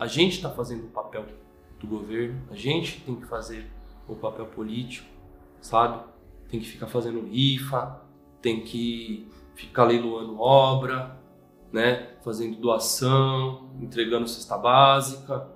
A 0.00 0.06
gente 0.06 0.36
está 0.36 0.48
fazendo 0.48 0.86
o 0.86 0.88
papel 0.88 1.26
do 1.78 1.86
governo, 1.86 2.40
a 2.50 2.56
gente 2.56 3.02
tem 3.02 3.14
que 3.14 3.26
fazer 3.26 3.70
o 4.08 4.16
papel 4.16 4.46
político, 4.46 5.06
sabe? 5.60 6.02
Tem 6.48 6.58
que 6.58 6.66
ficar 6.66 6.86
fazendo 6.86 7.20
rifa, 7.28 8.00
tem 8.40 8.62
que 8.62 9.28
ficar 9.54 9.84
leiloando 9.84 10.40
obra, 10.40 11.20
né? 11.70 12.14
Fazendo 12.24 12.56
doação, 12.56 13.68
entregando 13.78 14.26
cesta 14.26 14.56
básica, 14.56 15.46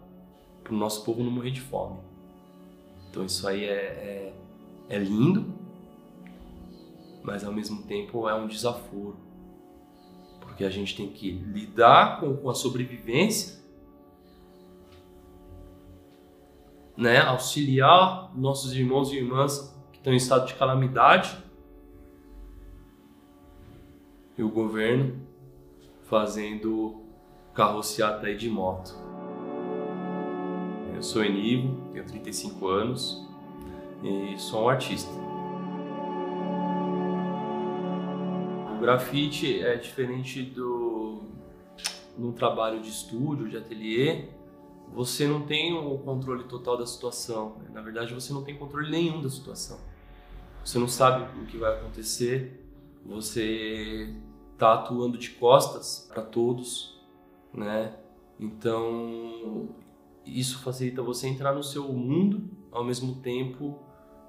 para 0.62 0.74
o 0.74 0.76
nosso 0.76 1.02
povo 1.06 1.24
não 1.24 1.30
morrer 1.30 1.50
de 1.50 1.62
fome. 1.62 1.98
Então 3.08 3.24
isso 3.24 3.48
aí 3.48 3.64
é, 3.64 3.72
é, 3.72 4.34
é 4.90 4.98
lindo, 4.98 5.54
mas 7.22 7.44
ao 7.44 7.52
mesmo 7.52 7.82
tempo 7.84 8.28
é 8.28 8.34
um 8.34 8.46
desaforo, 8.46 9.16
porque 10.38 10.64
a 10.64 10.70
gente 10.70 10.94
tem 10.94 11.08
que 11.08 11.30
lidar 11.30 12.20
com, 12.20 12.36
com 12.36 12.50
a 12.50 12.54
sobrevivência, 12.54 13.63
né? 16.96 17.20
auxiliar 17.20 18.30
nossos 18.36 18.72
irmãos 18.74 19.12
e 19.12 19.16
irmãs 19.16 19.74
que 19.92 19.98
estão 19.98 20.12
em 20.12 20.16
estado 20.16 20.46
de 20.46 20.54
calamidade 20.54 21.36
e 24.36 24.42
o 24.42 24.48
governo 24.48 25.20
fazendo 26.04 27.02
carroceata 27.54 28.26
aí 28.26 28.36
de 28.36 28.48
moto. 28.48 28.94
Eu 30.94 31.02
sou 31.02 31.24
Enivo, 31.24 31.76
tenho 31.92 32.04
35 32.04 32.68
anos 32.68 33.26
e 34.02 34.38
sou 34.38 34.64
um 34.64 34.68
artista. 34.68 35.10
O 38.76 38.80
grafite 38.80 39.62
é 39.62 39.76
diferente 39.76 40.42
do 40.42 41.22
num 42.16 42.32
trabalho 42.32 42.80
de 42.80 42.88
estúdio, 42.88 43.48
de 43.48 43.56
ateliê, 43.56 44.28
você 44.94 45.26
não 45.26 45.44
tem 45.44 45.76
o 45.76 45.98
controle 45.98 46.44
total 46.44 46.78
da 46.78 46.86
situação. 46.86 47.56
Né? 47.58 47.70
Na 47.72 47.82
verdade, 47.82 48.14
você 48.14 48.32
não 48.32 48.44
tem 48.44 48.56
controle 48.56 48.88
nenhum 48.90 49.20
da 49.20 49.28
situação. 49.28 49.78
Você 50.64 50.78
não 50.78 50.86
sabe 50.86 51.24
o 51.40 51.46
que 51.46 51.58
vai 51.58 51.74
acontecer. 51.74 52.64
Você 53.04 54.14
está 54.52 54.74
atuando 54.74 55.18
de 55.18 55.30
costas 55.30 56.06
para 56.08 56.22
todos, 56.22 56.98
né? 57.52 57.96
Então 58.38 59.68
isso 60.24 60.60
facilita 60.60 61.02
você 61.02 61.28
entrar 61.28 61.52
no 61.52 61.62
seu 61.62 61.92
mundo, 61.92 62.48
ao 62.72 62.82
mesmo 62.82 63.16
tempo 63.16 63.78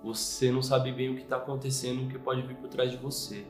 você 0.04 0.52
não 0.52 0.62
sabe 0.62 0.92
bem 0.92 1.10
o 1.10 1.16
que 1.16 1.24
está 1.24 1.38
acontecendo, 1.38 2.04
o 2.04 2.08
que 2.10 2.20
pode 2.20 2.42
vir 2.42 2.56
por 2.58 2.68
trás 2.68 2.92
de 2.92 2.98
você. 2.98 3.46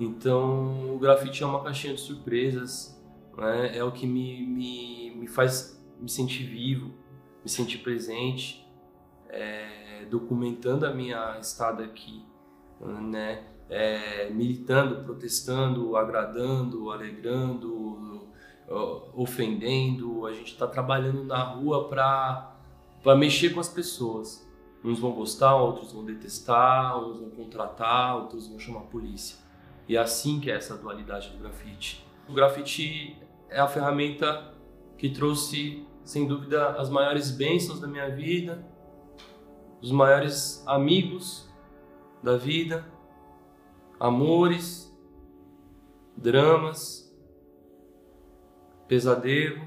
Então 0.00 0.94
o 0.94 0.98
grafite 0.98 1.42
é 1.42 1.46
uma 1.46 1.62
caixinha 1.62 1.94
de 1.94 2.00
surpresas, 2.00 3.00
né? 3.36 3.76
é 3.76 3.84
o 3.84 3.92
que 3.92 4.06
me, 4.06 4.44
me, 4.46 5.10
me 5.10 5.26
faz 5.28 5.83
me 6.04 6.10
sentir 6.10 6.44
vivo, 6.44 6.92
me 7.42 7.50
sentir 7.50 7.78
presente, 7.78 8.64
é, 9.30 10.04
documentando 10.10 10.86
a 10.86 10.92
minha 10.92 11.38
estada 11.40 11.82
aqui, 11.82 12.22
né? 12.80 13.54
é, 13.70 14.28
militando, 14.30 15.02
protestando, 15.02 15.96
agradando, 15.96 16.90
alegrando, 16.90 18.28
ofendendo. 19.14 20.26
A 20.26 20.32
gente 20.32 20.52
está 20.52 20.66
trabalhando 20.66 21.24
na 21.24 21.42
rua 21.42 21.88
para 21.88 23.16
mexer 23.16 23.50
com 23.50 23.60
as 23.60 23.68
pessoas. 23.68 24.46
Uns 24.84 24.98
vão 24.98 25.12
gostar, 25.12 25.56
outros 25.56 25.92
vão 25.92 26.04
detestar, 26.04 26.98
uns 26.98 27.18
vão 27.18 27.30
contratar, 27.30 28.16
outros 28.16 28.46
vão 28.48 28.58
chamar 28.58 28.80
a 28.80 28.84
polícia. 28.84 29.38
E 29.88 29.96
é 29.96 30.00
assim 30.00 30.38
que 30.40 30.50
é 30.50 30.56
essa 30.56 30.76
dualidade 30.76 31.30
do 31.30 31.38
grafite. 31.38 32.06
O 32.28 32.34
grafite 32.34 33.16
é 33.48 33.58
a 33.58 33.66
ferramenta 33.66 34.52
que 34.98 35.08
trouxe, 35.08 35.86
sem 36.04 36.26
dúvida, 36.26 36.70
as 36.72 36.90
maiores 36.90 37.30
bênçãos 37.30 37.80
da 37.80 37.86
minha 37.86 38.08
vida, 38.14 38.64
os 39.80 39.90
maiores 39.90 40.62
amigos 40.66 41.48
da 42.22 42.36
vida, 42.36 42.86
amores, 43.98 44.94
dramas, 46.16 47.12
pesadelo, 48.86 49.62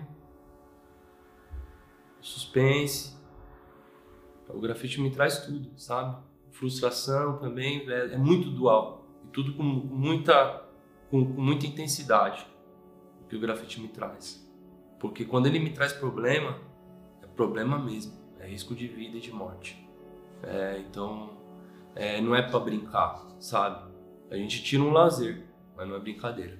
suspense. 2.21 3.17
O 4.49 4.59
grafite 4.59 5.01
me 5.01 5.11
traz 5.11 5.45
tudo, 5.45 5.71
sabe? 5.77 6.23
Frustração 6.51 7.37
também 7.37 7.87
é, 7.89 8.13
é 8.13 8.17
muito 8.17 8.49
dual 8.49 9.05
e 9.25 9.27
tudo 9.27 9.53
com 9.55 9.63
muita 9.63 10.65
com, 11.09 11.35
com 11.35 11.41
muita 11.41 11.65
intensidade 11.65 12.47
que 13.29 13.35
o 13.35 13.39
grafite 13.39 13.79
me 13.79 13.87
traz. 13.87 14.46
Porque 14.99 15.25
quando 15.25 15.47
ele 15.47 15.59
me 15.59 15.71
traz 15.71 15.93
problema, 15.93 16.59
é 17.21 17.27
problema 17.27 17.77
mesmo, 17.77 18.13
é 18.39 18.47
risco 18.47 18.75
de 18.75 18.87
vida 18.87 19.17
e 19.17 19.21
de 19.21 19.31
morte. 19.31 19.87
É, 20.43 20.79
então, 20.79 21.37
é, 21.95 22.21
não 22.21 22.35
é 22.35 22.41
para 22.41 22.59
brincar, 22.59 23.25
sabe? 23.39 23.91
A 24.29 24.35
gente 24.35 24.63
tira 24.63 24.83
um 24.83 24.91
lazer, 24.91 25.45
mas 25.75 25.87
não 25.87 25.95
é 25.95 25.99
brincadeira. 25.99 26.59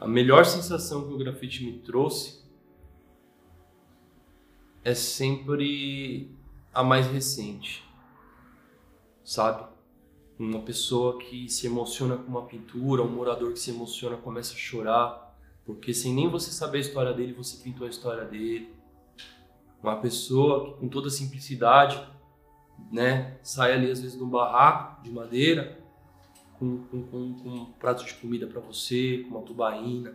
A 0.00 0.06
melhor 0.06 0.44
sensação 0.44 1.06
que 1.06 1.14
o 1.14 1.18
grafite 1.18 1.64
me 1.64 1.78
trouxe 1.78 2.44
é 4.82 4.94
sempre 4.94 6.30
a 6.72 6.82
mais 6.82 7.06
recente, 7.06 7.82
sabe? 9.24 9.66
Uma 10.38 10.60
pessoa 10.60 11.18
que 11.18 11.48
se 11.48 11.66
emociona 11.66 12.16
com 12.16 12.28
uma 12.28 12.42
pintura, 12.42 13.02
um 13.02 13.08
morador 13.08 13.52
que 13.52 13.58
se 13.58 13.70
emociona 13.70 14.16
começa 14.16 14.52
a 14.52 14.56
chorar, 14.56 15.33
porque 15.64 15.94
sem 15.94 16.12
nem 16.14 16.28
você 16.28 16.50
saber 16.50 16.78
a 16.78 16.80
história 16.80 17.12
dele, 17.12 17.32
você 17.32 17.62
pintou 17.62 17.86
a 17.86 17.90
história 17.90 18.24
dele. 18.24 18.72
Uma 19.82 19.96
pessoa 19.96 20.64
que 20.64 20.80
com 20.80 20.88
toda 20.88 21.10
simplicidade, 21.10 22.02
né, 22.90 23.38
sai 23.42 23.72
ali 23.72 23.90
às 23.90 24.00
vezes 24.00 24.16
de 24.16 24.22
um 24.22 24.28
barraco 24.28 25.02
de 25.02 25.10
madeira 25.10 25.84
com, 26.58 26.78
com, 26.84 27.02
com, 27.02 27.34
com 27.34 27.48
um 27.48 27.64
prato 27.72 28.04
de 28.04 28.14
comida 28.14 28.46
para 28.46 28.60
você, 28.60 29.24
com 29.28 29.36
uma 29.36 29.42
tubaína, 29.42 30.14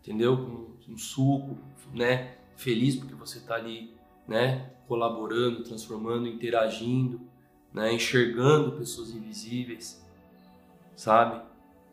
entendeu? 0.00 0.36
Com 0.36 0.92
um 0.92 0.98
suco, 0.98 1.56
né? 1.94 2.36
Feliz 2.56 2.96
porque 2.96 3.14
você 3.14 3.38
está 3.38 3.54
ali, 3.54 3.94
né? 4.26 4.70
Colaborando, 4.86 5.62
transformando, 5.62 6.26
interagindo, 6.26 7.20
né? 7.72 7.92
Enxergando 7.92 8.72
pessoas 8.72 9.10
invisíveis, 9.10 10.04
sabe? 10.96 11.42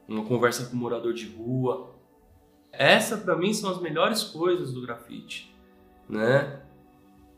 Uma 0.08 0.24
conversa 0.26 0.66
com 0.66 0.76
um 0.76 0.80
morador 0.80 1.14
de 1.14 1.28
rua. 1.28 1.94
Essa 2.72 3.18
para 3.18 3.36
mim 3.36 3.54
são 3.54 3.72
as 3.72 3.82
melhores 3.82 4.24
coisas 4.24 4.74
do 4.74 4.82
grafite, 4.82 5.56
né? 6.08 6.62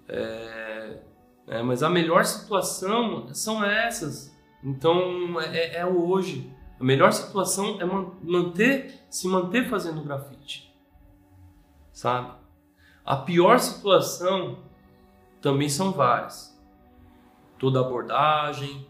É, 0.07 0.99
é, 1.47 1.63
mas 1.63 1.83
a 1.83 1.89
melhor 1.89 2.25
situação 2.25 3.33
são 3.33 3.63
essas. 3.63 4.35
Então 4.63 5.39
é, 5.41 5.77
é 5.77 5.85
o 5.85 6.07
hoje. 6.07 6.53
A 6.79 6.83
melhor 6.83 7.11
situação 7.11 7.79
é 7.81 7.85
manter, 8.23 9.01
se 9.09 9.27
manter 9.27 9.69
fazendo 9.69 10.01
grafite, 10.01 10.73
sabe? 11.91 12.33
A 13.05 13.17
pior 13.17 13.59
situação 13.59 14.59
também 15.41 15.67
são 15.67 15.91
várias. 15.91 16.57
Toda 17.57 17.81
abordagem, 17.81 18.87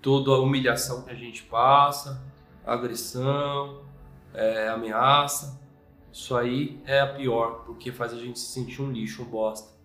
toda 0.00 0.30
a 0.30 0.38
humilhação 0.38 1.02
que 1.02 1.10
a 1.10 1.14
gente 1.14 1.42
passa, 1.42 2.22
agressão, 2.64 3.82
é, 4.32 4.68
ameaça, 4.68 5.60
isso 6.12 6.36
aí 6.36 6.80
é 6.84 7.00
a 7.00 7.12
pior, 7.14 7.64
porque 7.64 7.92
faz 7.92 8.12
a 8.12 8.18
gente 8.18 8.38
se 8.38 8.46
sentir 8.46 8.82
um 8.82 8.90
lixo, 8.90 9.22
um 9.22 9.26
bosta. 9.26 9.76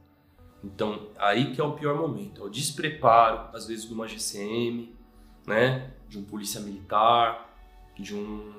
Então, 0.63 1.09
aí 1.17 1.53
que 1.53 1.59
é 1.59 1.63
o 1.63 1.73
pior 1.73 1.95
momento, 1.95 2.41
é 2.41 2.45
o 2.45 2.49
despreparo, 2.49 3.49
às 3.55 3.67
vezes 3.67 3.85
de 3.85 3.93
uma 3.93 4.07
GCM, 4.07 4.95
né? 5.45 5.91
de 6.13 6.19
um 6.19 6.23
polícia 6.23 6.61
militar, 6.61 7.53
de 7.97 8.15
um, 8.15 8.53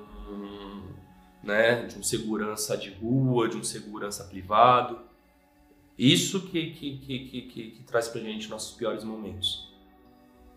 né, 1.41 1.85
de 1.85 1.97
um 1.97 2.03
segurança 2.03 2.77
de 2.77 2.89
rua, 2.89 3.47
de 3.47 3.55
um 3.55 3.63
segurança 3.63 4.25
privado. 4.25 4.99
Isso 5.97 6.47
que, 6.47 6.71
que, 6.71 6.97
que, 6.97 7.19
que, 7.19 7.41
que, 7.43 7.71
que 7.71 7.83
traz 7.83 8.09
pra 8.09 8.19
gente 8.19 8.49
nossos 8.49 8.75
piores 8.75 9.03
momentos. 9.03 9.73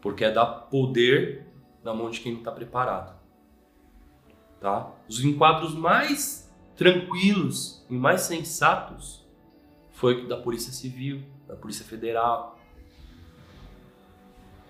Porque 0.01 0.25
é 0.25 0.31
dar 0.31 0.47
poder 0.47 1.47
na 1.85 1.95
mão 1.95 2.11
de 2.11 2.21
quem 2.21 2.33
não 2.33 2.41
está 2.41 2.51
preparado. 2.51 3.17
Tá? 4.61 4.93
Os 5.09 5.23
enquadros 5.25 5.75
mais 5.75 6.48
tranquilos 6.79 7.85
e 7.91 7.95
mais 7.95 8.23
sensatos 8.23 9.27
foi 9.91 10.29
da 10.29 10.37
Polícia 10.37 10.73
Civil, 10.73 11.21
da 11.49 11.57
Polícia 11.57 11.85
Federal, 11.85 12.57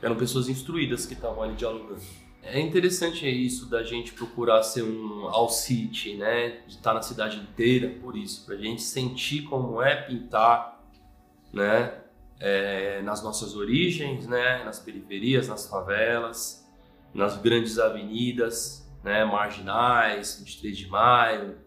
eram 0.00 0.16
pessoas 0.16 0.48
instruídas 0.48 1.04
que 1.04 1.12
estavam 1.12 1.42
ali 1.42 1.54
dialogando. 1.54 2.00
É 2.42 2.58
interessante 2.58 3.28
isso 3.28 3.68
da 3.68 3.82
gente 3.82 4.12
procurar 4.14 4.62
ser 4.62 4.84
um 4.84 5.26
all-city, 5.26 6.14
né? 6.14 6.62
De 6.66 6.76
estar 6.76 6.94
na 6.94 7.02
cidade 7.02 7.36
inteira 7.36 7.90
por 8.00 8.16
isso, 8.16 8.46
para 8.46 8.54
a 8.54 8.58
gente 8.58 8.80
sentir 8.80 9.42
como 9.42 9.82
é 9.82 9.94
pintar, 9.94 10.82
né? 11.52 12.00
É, 12.40 13.02
nas 13.02 13.22
nossas 13.22 13.54
origens, 13.54 14.26
né? 14.26 14.64
Nas 14.64 14.78
periferias, 14.78 15.48
nas 15.48 15.68
favelas, 15.68 16.66
nas 17.12 17.36
grandes 17.36 17.78
avenidas, 17.78 18.88
né? 19.04 19.26
Marginais, 19.26 20.38
23 20.38 20.78
de 20.78 20.86
maio, 20.88 21.58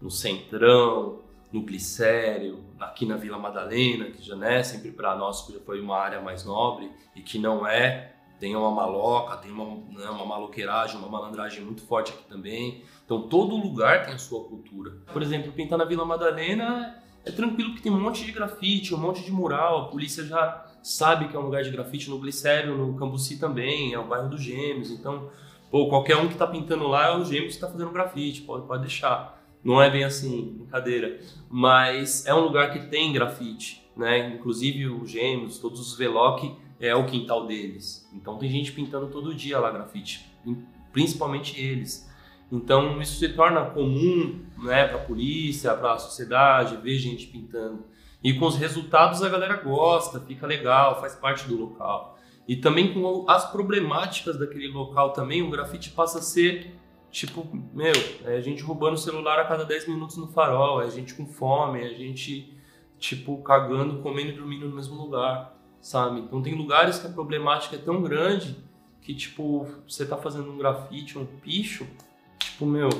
no 0.00 0.10
centrão, 0.10 1.20
no 1.52 1.62
Glicério, 1.62 2.64
aqui 2.78 3.04
na 3.04 3.16
Vila 3.16 3.38
Madalena, 3.38 4.06
que 4.06 4.22
já 4.22 4.36
é 4.46 4.62
sempre 4.62 4.92
para 4.92 5.16
nós 5.16 5.46
já 5.52 5.60
foi 5.60 5.80
uma 5.80 5.96
área 5.96 6.20
mais 6.20 6.44
nobre 6.44 6.90
e 7.14 7.20
que 7.20 7.38
não 7.38 7.66
é, 7.66 8.12
tem 8.38 8.54
uma 8.56 8.70
maloca, 8.70 9.36
tem 9.36 9.50
uma, 9.50 9.64
né, 9.64 10.08
uma 10.08 10.24
maloqueiragem, 10.24 10.96
uma 10.96 11.08
malandragem 11.08 11.62
muito 11.64 11.82
forte 11.82 12.12
aqui 12.12 12.24
também. 12.28 12.82
Então 13.04 13.22
todo 13.28 13.56
lugar 13.56 14.04
tem 14.04 14.14
a 14.14 14.18
sua 14.18 14.44
cultura. 14.44 14.92
Por 15.12 15.22
exemplo, 15.22 15.52
pintar 15.52 15.78
na 15.78 15.84
Vila 15.84 16.04
Madalena 16.04 17.02
é 17.24 17.30
tranquilo 17.30 17.74
que 17.74 17.82
tem 17.82 17.92
um 17.92 18.00
monte 18.00 18.24
de 18.24 18.32
grafite, 18.32 18.94
um 18.94 18.98
monte 18.98 19.22
de 19.22 19.30
mural, 19.30 19.82
a 19.82 19.88
polícia 19.88 20.24
já 20.24 20.66
sabe 20.82 21.28
que 21.28 21.36
é 21.36 21.38
um 21.38 21.42
lugar 21.42 21.62
de 21.62 21.70
grafite 21.70 22.08
no 22.08 22.18
Glicério, 22.18 22.76
no 22.76 22.96
Cambuci 22.96 23.38
também, 23.38 23.92
é 23.92 23.98
o 23.98 24.06
bairro 24.06 24.30
dos 24.30 24.40
Gêmeos, 24.40 24.90
então, 24.90 25.28
pô, 25.70 25.88
qualquer 25.88 26.16
um 26.16 26.28
que 26.28 26.36
tá 26.36 26.46
pintando 26.46 26.88
lá 26.88 27.08
é 27.08 27.16
o 27.16 27.24
Gêmeos 27.24 27.56
que 27.56 27.60
tá 27.60 27.68
fazendo 27.68 27.90
grafite, 27.90 28.40
pode, 28.42 28.66
pode 28.66 28.82
deixar. 28.82 29.38
Não 29.62 29.80
é 29.80 29.90
bem 29.90 30.04
assim, 30.04 30.54
brincadeira. 30.56 31.20
Mas 31.48 32.26
é 32.26 32.34
um 32.34 32.40
lugar 32.40 32.72
que 32.72 32.86
tem 32.88 33.12
grafite, 33.12 33.86
né? 33.96 34.34
Inclusive 34.34 34.88
os 34.88 35.10
Gêmeos, 35.10 35.58
todos 35.58 35.80
os 35.80 35.96
Veloc 35.96 36.44
é 36.80 36.94
o 36.94 37.06
quintal 37.06 37.46
deles. 37.46 38.08
Então 38.14 38.38
tem 38.38 38.48
gente 38.48 38.72
pintando 38.72 39.08
todo 39.08 39.34
dia 39.34 39.58
lá 39.58 39.70
grafite, 39.70 40.24
principalmente 40.92 41.60
eles. 41.60 42.08
Então 42.50 43.00
isso 43.00 43.18
se 43.18 43.28
torna 43.28 43.66
comum 43.66 44.40
né, 44.58 44.88
para 44.88 44.96
a 44.96 45.04
polícia, 45.04 45.74
para 45.74 45.92
a 45.92 45.98
sociedade, 45.98 46.76
ver 46.78 46.98
gente 46.98 47.26
pintando. 47.26 47.84
E 48.24 48.34
com 48.34 48.46
os 48.46 48.56
resultados 48.56 49.22
a 49.22 49.28
galera 49.28 49.56
gosta, 49.56 50.20
fica 50.20 50.46
legal, 50.46 51.00
faz 51.00 51.14
parte 51.14 51.46
do 51.46 51.56
local. 51.56 52.18
E 52.48 52.56
também 52.56 52.92
com 52.92 53.24
as 53.28 53.50
problemáticas 53.50 54.38
daquele 54.38 54.68
local 54.68 55.12
também, 55.12 55.42
o 55.42 55.50
grafite 55.50 55.90
passa 55.90 56.18
a 56.18 56.22
ser 56.22 56.74
tipo, 57.10 57.46
meu, 57.72 57.92
é 58.24 58.36
a 58.36 58.40
gente 58.40 58.62
roubando 58.62 58.94
o 58.94 58.98
celular 58.98 59.38
a 59.38 59.44
cada 59.44 59.64
10 59.64 59.88
minutos 59.88 60.16
no 60.16 60.28
farol, 60.28 60.80
é 60.80 60.86
a 60.86 60.90
gente 60.90 61.14
com 61.14 61.26
fome, 61.26 61.80
é 61.80 61.86
a 61.86 61.94
gente 61.94 62.56
tipo 62.98 63.38
cagando, 63.42 64.02
comendo 64.02 64.30
e 64.30 64.36
dormindo 64.36 64.68
no 64.68 64.76
mesmo 64.76 64.94
lugar, 64.94 65.56
sabe? 65.80 66.20
Então 66.20 66.42
tem 66.42 66.54
lugares 66.54 66.98
que 66.98 67.06
a 67.06 67.10
problemática 67.10 67.76
é 67.76 67.78
tão 67.78 68.02
grande 68.02 68.56
que 69.00 69.14
tipo, 69.14 69.66
você 69.88 70.06
tá 70.06 70.16
fazendo 70.16 70.50
um 70.50 70.58
grafite, 70.58 71.18
um 71.18 71.24
picho, 71.24 71.86
tipo, 72.38 72.66
meu, 72.66 72.90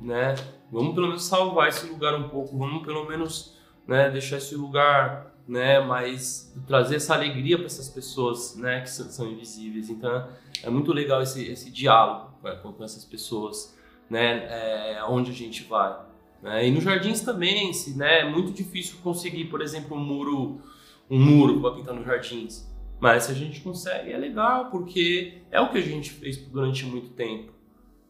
né? 0.00 0.34
Vamos 0.70 0.94
pelo 0.94 1.08
menos 1.08 1.24
salvar 1.24 1.68
esse 1.68 1.86
lugar 1.86 2.14
um 2.14 2.28
pouco, 2.28 2.56
vamos 2.58 2.84
pelo 2.84 3.06
menos, 3.06 3.58
né, 3.86 4.08
deixar 4.10 4.38
esse 4.38 4.56
lugar, 4.56 5.34
né, 5.46 5.80
mais 5.80 6.52
trazer 6.66 6.96
essa 6.96 7.14
alegria 7.14 7.58
para 7.58 7.66
essas 7.66 7.90
pessoas, 7.90 8.56
né, 8.56 8.80
que 8.80 8.88
são, 8.88 9.30
invisíveis. 9.30 9.90
Então, 9.90 10.26
é 10.62 10.70
muito 10.70 10.90
legal 10.92 11.20
esse, 11.20 11.46
esse 11.46 11.70
diálogo 11.70 12.31
com, 12.62 12.72
com 12.72 12.84
essas 12.84 13.04
pessoas, 13.04 13.76
né, 14.10 14.46
é, 14.48 15.04
onde 15.04 15.30
a 15.30 15.34
gente 15.34 15.64
vai. 15.64 15.96
Né? 16.42 16.68
E 16.68 16.70
nos 16.70 16.84
jardins 16.84 17.20
também, 17.20 17.72
se, 17.72 17.96
né, 17.96 18.20
é 18.20 18.28
muito 18.28 18.52
difícil 18.52 18.96
conseguir, 19.02 19.46
por 19.46 19.60
exemplo, 19.62 19.96
um 19.96 20.00
muro, 20.00 20.60
um 21.08 21.18
muro 21.18 21.60
para 21.60 21.74
pintar 21.76 21.94
nos 21.94 22.04
jardins. 22.04 22.70
Mas 23.00 23.24
se 23.24 23.32
a 23.32 23.34
gente 23.34 23.60
consegue, 23.60 24.12
é 24.12 24.18
legal, 24.18 24.70
porque 24.70 25.42
é 25.50 25.60
o 25.60 25.70
que 25.70 25.78
a 25.78 25.82
gente 25.82 26.10
fez 26.10 26.36
durante 26.36 26.84
muito 26.84 27.10
tempo 27.10 27.52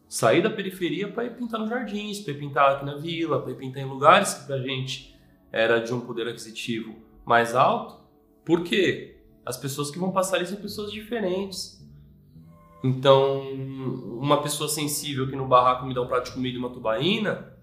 sair 0.07 0.43
da 0.43 0.49
periferia 0.51 1.07
para 1.07 1.25
ir 1.25 1.35
pintar 1.35 1.59
nos 1.59 1.69
jardins, 1.69 2.19
para 2.19 2.33
ir 2.33 2.37
pintar 2.37 2.75
aqui 2.75 2.85
na 2.85 2.95
vila, 2.95 3.41
para 3.41 3.51
ir 3.51 3.55
pintar 3.55 3.81
em 3.81 3.87
lugares 3.87 4.35
que 4.35 4.45
para 4.45 4.57
a 4.57 4.61
gente 4.61 5.15
era 5.51 5.79
de 5.79 5.91
um 5.91 6.01
poder 6.01 6.27
aquisitivo 6.27 6.95
mais 7.25 7.55
alto. 7.55 7.99
Por 8.45 8.63
quê? 8.63 9.17
As 9.43 9.57
pessoas 9.57 9.89
que 9.89 9.97
vão 9.97 10.11
passar 10.11 10.37
ali 10.37 10.45
são 10.45 10.57
pessoas 10.57 10.91
diferentes. 10.91 11.82
Então, 12.83 13.41
uma 14.19 14.41
pessoa 14.41 14.67
sensível 14.67 15.27
que 15.27 15.35
no 15.35 15.47
barraco 15.47 15.85
me 15.85 15.93
dá 15.93 16.01
um 16.01 16.07
prato 16.07 16.25
de 16.25 16.31
comida 16.33 16.55
e 16.55 16.59
uma 16.59 16.69
tubaína, 16.69 17.53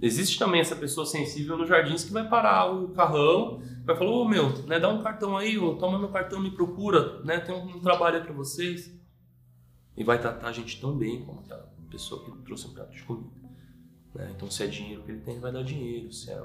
existe 0.00 0.38
também 0.38 0.60
essa 0.60 0.74
pessoa 0.74 1.04
sensível 1.04 1.56
nos 1.56 1.68
jardins 1.68 2.04
que 2.04 2.12
vai 2.12 2.26
parar 2.28 2.72
o 2.72 2.88
carrão, 2.88 3.60
vai 3.84 3.94
falar: 3.94 4.10
Ô 4.10 4.22
oh, 4.22 4.24
meu, 4.24 4.48
né, 4.66 4.80
dá 4.80 4.88
um 4.88 5.02
cartão 5.02 5.36
aí, 5.36 5.58
ô, 5.58 5.74
toma 5.76 5.98
meu 5.98 6.08
cartão, 6.08 6.40
me 6.40 6.50
procura, 6.50 7.20
né, 7.24 7.38
tem 7.38 7.54
um, 7.54 7.76
um 7.76 7.80
trabalho 7.80 8.16
aí 8.16 8.22
para 8.22 8.32
vocês 8.32 8.96
e 9.96 10.04
vai 10.04 10.18
tratar 10.18 10.48
a 10.48 10.52
gente 10.52 10.80
tão 10.80 10.96
bem 10.96 11.24
como 11.24 11.40
aquela 11.40 11.68
pessoa 11.90 12.24
que 12.24 12.30
trouxe 12.42 12.68
um 12.68 12.72
prato 12.72 12.94
de 12.94 13.02
comida. 13.02 13.38
Né? 14.14 14.32
Então, 14.34 14.50
se 14.50 14.62
é 14.62 14.66
dinheiro 14.66 15.02
que 15.02 15.10
ele 15.10 15.20
tem, 15.20 15.34
ele 15.34 15.42
vai 15.42 15.52
dar 15.52 15.62
dinheiro. 15.62 16.12
Se 16.12 16.30
é 16.30 16.40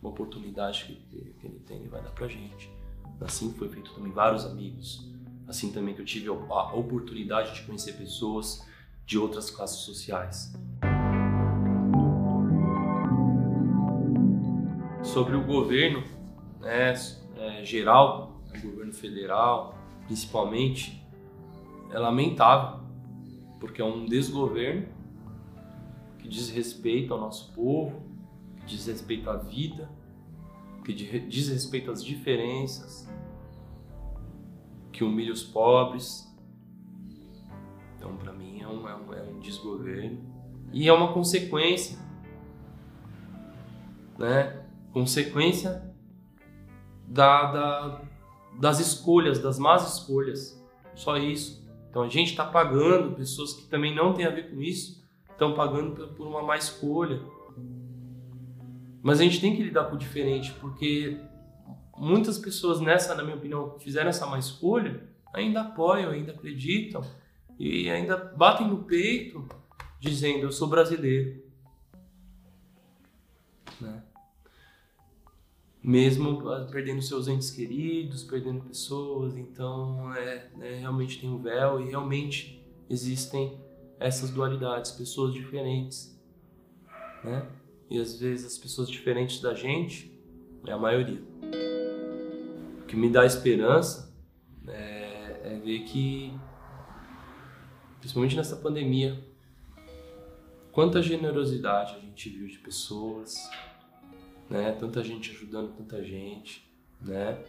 uma 0.00 0.10
oportunidade 0.10 0.84
que, 0.84 1.34
que 1.40 1.46
ele 1.46 1.58
tem, 1.60 1.78
ele 1.78 1.88
vai 1.88 2.02
dar 2.02 2.10
pra 2.10 2.28
gente. 2.28 2.70
Assim 3.20 3.52
foi 3.54 3.68
feito 3.68 3.94
também 3.94 4.12
vários 4.12 4.44
amigos. 4.44 5.08
Assim 5.46 5.72
também 5.72 5.94
que 5.94 6.00
eu 6.00 6.04
tive 6.04 6.28
a 6.28 6.74
oportunidade 6.74 7.54
de 7.54 7.62
conhecer 7.62 7.92
pessoas 7.92 8.66
de 9.04 9.18
outras 9.18 9.50
classes 9.50 9.78
sociais. 9.78 10.52
Sobre 15.02 15.36
o 15.36 15.44
governo 15.44 16.04
né, 16.60 16.94
é, 17.36 17.64
geral, 17.64 18.40
o 18.54 18.60
governo 18.60 18.92
federal 18.92 19.82
principalmente, 20.06 21.02
é 21.90 21.98
lamentável 21.98 22.80
porque 23.60 23.80
é 23.80 23.84
um 23.84 24.04
desgoverno 24.04 24.88
que 26.18 26.28
diz 26.28 26.50
respeito 26.50 27.14
ao 27.14 27.20
nosso 27.20 27.52
povo, 27.52 28.02
que 28.56 28.66
diz 28.66 28.86
respeito 28.86 29.30
à 29.30 29.36
vida, 29.36 29.88
que 30.84 30.92
diz 30.92 31.48
respeito 31.48 31.90
às 31.90 32.04
diferenças, 32.04 33.08
que 34.92 35.02
humilha 35.02 35.32
os 35.32 35.42
pobres. 35.42 36.30
Então, 37.96 38.16
para 38.16 38.32
mim, 38.32 38.60
é 38.60 38.68
um, 38.68 38.88
é, 38.88 38.94
um, 38.94 39.14
é 39.14 39.22
um, 39.22 39.40
desgoverno 39.40 40.20
e 40.72 40.88
é 40.88 40.92
uma 40.92 41.12
consequência, 41.12 41.98
né? 44.18 44.64
Consequência 44.92 45.94
da, 47.08 47.52
da, 47.52 48.02
das 48.58 48.80
escolhas, 48.80 49.38
das 49.38 49.58
más 49.58 49.98
escolhas. 49.98 50.60
Só 50.94 51.16
isso. 51.16 51.62
Então 51.88 52.02
a 52.02 52.08
gente 52.08 52.30
está 52.30 52.44
pagando, 52.44 53.14
pessoas 53.14 53.52
que 53.54 53.66
também 53.66 53.94
não 53.94 54.14
têm 54.14 54.26
a 54.26 54.30
ver 54.30 54.50
com 54.50 54.60
isso, 54.60 55.06
estão 55.30 55.54
pagando 55.54 56.08
por 56.14 56.26
uma 56.26 56.42
má 56.42 56.56
escolha. 56.56 57.20
Mas 59.02 59.20
a 59.20 59.24
gente 59.24 59.40
tem 59.40 59.56
que 59.56 59.62
lidar 59.62 59.84
com 59.84 59.96
o 59.96 59.98
diferente, 59.98 60.52
porque 60.60 61.18
muitas 62.02 62.38
pessoas 62.38 62.80
nessa, 62.80 63.14
na 63.14 63.22
minha 63.22 63.36
opinião, 63.36 63.78
fizeram 63.78 64.10
essa 64.10 64.26
má 64.26 64.38
escolha, 64.38 65.08
ainda 65.32 65.60
apoiam, 65.60 66.10
ainda 66.10 66.32
acreditam 66.32 67.00
e 67.58 67.88
ainda 67.88 68.16
batem 68.16 68.66
no 68.66 68.84
peito 68.84 69.46
dizendo 70.00 70.44
eu 70.44 70.52
sou 70.52 70.68
brasileiro. 70.68 71.42
Né? 73.80 74.02
mesmo 75.82 76.48
ah, 76.48 76.68
perdendo 76.70 77.02
seus 77.02 77.26
entes 77.26 77.50
queridos, 77.50 78.22
perdendo 78.22 78.62
pessoas, 78.62 79.36
então 79.36 80.14
é, 80.14 80.48
é, 80.60 80.74
realmente 80.76 81.20
tem 81.20 81.28
um 81.28 81.38
véu 81.38 81.80
e 81.80 81.88
realmente 81.88 82.64
existem 82.88 83.58
essas 83.98 84.30
dualidades, 84.30 84.92
pessoas 84.92 85.34
diferentes, 85.34 86.16
né? 87.24 87.48
E 87.90 87.98
às 87.98 88.18
vezes 88.18 88.46
as 88.46 88.58
pessoas 88.58 88.88
diferentes 88.88 89.40
da 89.40 89.54
gente 89.54 90.16
é 90.66 90.72
a 90.72 90.78
maioria. 90.78 91.20
Que 92.92 92.96
me 92.98 93.08
dá 93.08 93.24
esperança 93.24 94.14
é, 94.68 95.40
é 95.44 95.60
ver 95.64 95.78
que, 95.84 96.30
principalmente 98.00 98.36
nessa 98.36 98.54
pandemia, 98.54 99.18
quanta 100.72 101.00
generosidade 101.00 101.94
a 101.96 102.00
gente 102.00 102.28
viu 102.28 102.46
de 102.46 102.58
pessoas, 102.58 103.34
né? 104.50 104.72
Tanta 104.72 105.02
gente 105.02 105.30
ajudando 105.30 105.74
tanta 105.74 106.04
gente, 106.04 106.70
né? 107.00 107.42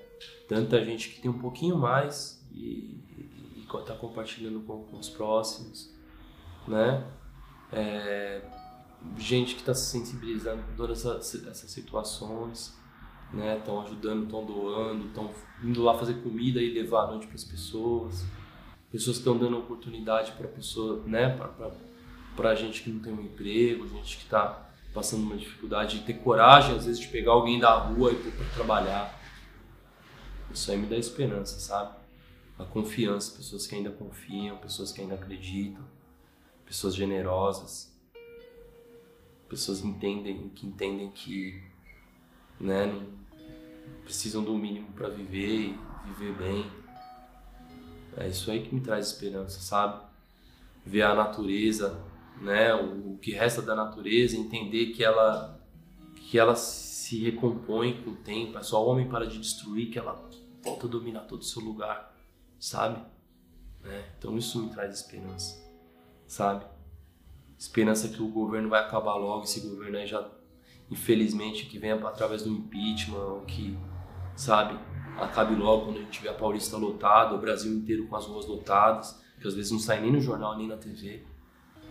Tanta 0.47 0.81
gente 0.81 1.09
que 1.09 1.19
tem 1.19 1.29
um 1.29 1.39
pouquinho 1.39 1.77
mais 1.77 2.41
e 2.49 3.03
está 3.67 3.95
compartilhando 3.95 4.61
com, 4.61 4.85
com, 4.85 4.97
os 4.97 5.09
próximos, 5.09 5.93
né? 6.65 7.05
É, 7.69 8.41
gente 9.17 9.55
que 9.55 9.59
está 9.59 9.73
se 9.73 9.91
sensibilizando 9.91 10.63
com 10.63 10.73
todas 10.77 11.05
essas, 11.05 11.45
essas 11.45 11.69
situações, 11.69 12.81
né? 13.33 13.57
Estão 13.57 13.81
ajudando, 13.81 14.23
estão 14.23 14.45
doando, 14.45 15.07
estão 15.07 15.29
indo 15.63 15.83
lá 15.83 15.97
fazer 15.97 16.15
comida 16.21 16.61
e 16.61 16.71
levar 16.73 17.03
a 17.03 17.07
noite 17.07 17.27
para 17.27 17.35
as 17.35 17.43
pessoas. 17.43 18.25
Pessoas 18.91 19.17
estão 19.17 19.37
dando 19.37 19.57
oportunidade 19.57 20.33
para 20.33 20.47
pessoa, 20.47 21.01
né? 21.05 21.37
Para 22.35 22.55
gente 22.55 22.83
que 22.83 22.91
não 22.91 22.99
tem 22.99 23.11
um 23.11 23.21
emprego, 23.21 23.87
gente 23.87 24.17
que 24.17 24.23
está 24.23 24.69
passando 24.93 25.23
uma 25.23 25.35
dificuldade, 25.35 25.99
de 25.99 26.05
ter 26.05 26.13
coragem, 26.13 26.75
às 26.75 26.85
vezes, 26.85 26.99
de 26.99 27.07
pegar 27.07 27.31
alguém 27.31 27.59
da 27.59 27.73
rua 27.73 28.11
e 28.11 28.15
pôr 28.15 28.31
para 28.31 28.45
trabalhar. 28.53 29.19
Isso 30.53 30.69
aí 30.71 30.77
me 30.77 30.85
dá 30.85 30.95
esperança, 30.95 31.59
sabe? 31.59 31.95
A 32.59 32.63
confiança, 32.63 33.35
pessoas 33.35 33.65
que 33.65 33.73
ainda 33.73 33.89
confiam, 33.89 34.57
pessoas 34.57 34.91
que 34.91 35.01
ainda 35.01 35.15
acreditam, 35.15 35.83
pessoas 36.63 36.93
generosas, 36.93 37.91
pessoas 39.49 39.83
entendem, 39.83 40.49
que 40.49 40.67
entendem 40.67 41.09
que 41.09 41.63
né, 42.59 42.85
não 42.85 43.22
precisam 44.03 44.43
do 44.43 44.55
mínimo 44.55 44.91
para 44.93 45.09
viver 45.09 45.69
e 45.69 45.79
viver 46.07 46.33
bem. 46.33 46.71
É 48.17 48.27
isso 48.27 48.51
aí 48.51 48.63
que 48.63 48.73
me 48.73 48.81
traz 48.81 49.07
esperança, 49.07 49.59
sabe? 49.59 50.03
Ver 50.85 51.03
a 51.03 51.15
natureza 51.15 51.99
né, 52.41 52.73
o 52.73 53.17
que 53.17 53.31
resta 53.31 53.61
da 53.61 53.75
natureza, 53.75 54.37
entender 54.37 54.87
que 54.87 55.03
ela 55.03 55.59
que 56.15 56.39
ela 56.39 56.55
se 56.55 57.23
recompõe 57.23 58.01
com 58.01 58.11
o 58.11 58.15
tempo, 58.15 58.57
é 58.57 58.63
só 58.63 58.83
o 58.83 58.89
homem 58.89 59.07
para 59.07 59.27
de 59.27 59.37
destruir 59.37 59.91
que 59.91 59.99
ela 59.99 60.29
volta 60.63 60.87
a 60.87 60.89
dominar 60.89 61.21
todo 61.21 61.41
o 61.41 61.45
seu 61.45 61.61
lugar, 61.61 62.15
sabe? 62.59 63.03
É, 63.83 64.05
então 64.17 64.37
isso 64.37 64.63
me 64.63 64.69
traz 64.69 64.93
esperança, 64.93 65.61
sabe? 66.25 66.65
Esperança 67.57 68.07
que 68.07 68.21
o 68.21 68.29
governo 68.29 68.69
vai 68.69 68.81
acabar 68.81 69.15
logo, 69.15 69.43
esse 69.43 69.59
governo 69.59 69.97
aí 69.97 70.07
já, 70.07 70.27
infelizmente, 70.89 71.65
que 71.65 71.79
venha 71.79 71.95
através 71.95 72.43
do 72.43 72.49
impeachment, 72.49 73.45
que, 73.45 73.77
sabe, 74.35 74.79
acabe 75.17 75.55
logo 75.55 75.85
quando 75.85 75.97
a 75.97 76.01
gente 76.01 76.11
tiver 76.11 76.29
a 76.29 76.33
Paulista 76.33 76.77
lotada, 76.77 77.35
o 77.35 77.39
Brasil 77.39 77.73
inteiro 77.73 78.07
com 78.07 78.15
as 78.15 78.25
ruas 78.25 78.45
lotadas, 78.45 79.21
que 79.39 79.47
às 79.47 79.53
vezes 79.53 79.71
não 79.71 79.79
sai 79.79 80.01
nem 80.01 80.11
no 80.11 80.21
jornal 80.21 80.57
nem 80.57 80.67
na 80.67 80.77
TV, 80.77 81.25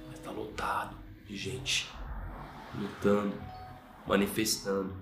mas 0.08 0.18
tá 0.20 0.30
lotado 0.30 0.96
de 1.26 1.36
gente 1.36 1.90
lutando, 2.78 3.34
manifestando. 4.06 4.94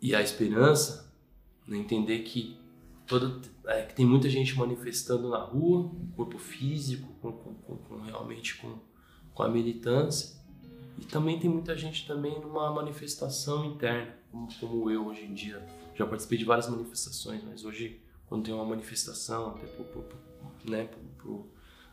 E 0.00 0.14
a 0.14 0.20
esperança, 0.20 1.12
né, 1.66 1.76
entender 1.76 2.20
que, 2.20 2.58
toda, 3.06 3.40
é, 3.66 3.82
que 3.82 3.94
tem 3.94 4.04
muita 4.04 4.28
gente 4.28 4.56
manifestando 4.56 5.28
na 5.30 5.38
rua, 5.38 5.90
corpo 6.14 6.38
físico, 6.38 7.12
com, 7.20 7.32
com, 7.32 7.54
com, 7.54 7.76
com 7.76 8.00
realmente 8.00 8.56
com, 8.56 8.78
com 9.32 9.42
a 9.42 9.48
militância, 9.48 10.36
e 10.98 11.04
também 11.04 11.38
tem 11.38 11.50
muita 11.50 11.76
gente 11.76 12.06
também 12.06 12.40
numa 12.40 12.70
manifestação 12.72 13.64
interna, 13.64 14.14
como, 14.30 14.48
como 14.58 14.90
eu 14.90 15.06
hoje 15.06 15.24
em 15.24 15.34
dia 15.34 15.64
já 15.96 16.06
participei 16.06 16.38
de 16.38 16.44
várias 16.44 16.68
manifestações, 16.68 17.42
mas 17.42 17.64
hoje, 17.64 18.00
quando 18.28 18.44
tem 18.44 18.54
uma 18.54 18.64
manifestação, 18.64 19.50
até 19.50 19.66
por, 19.66 19.86
por, 19.86 20.02
por 20.02 20.70
né, 20.70 20.84
por, 20.84 21.00
por, 21.22 21.46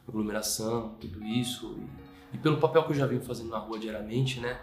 aglomeração, 0.05 0.95
tudo 0.99 1.23
isso, 1.23 1.77
e, 2.33 2.35
e, 2.35 2.37
pelo 2.39 2.57
papel 2.57 2.83
que 2.83 2.91
eu 2.91 2.95
já 2.95 3.05
venho 3.05 3.21
fazendo 3.21 3.49
na 3.49 3.57
rua 3.57 3.79
diariamente, 3.79 4.41
né, 4.41 4.59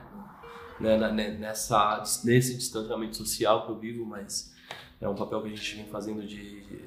né, 0.78 0.98
né, 1.10 1.30
nessa, 1.30 2.02
nesse 2.24 2.56
distanciamento 2.56 3.16
social 3.16 3.64
que 3.64 3.72
eu 3.72 3.78
vivo, 3.78 4.04
mas 4.04 4.54
é 5.00 5.08
um 5.08 5.14
papel 5.14 5.40
que 5.40 5.48
a 5.48 5.56
gente 5.56 5.76
vem 5.76 5.86
fazendo 5.86 6.26
de, 6.26 6.84